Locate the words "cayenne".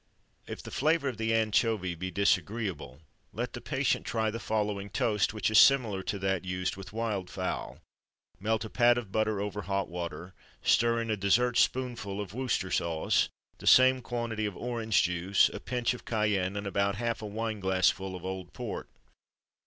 16.03-16.57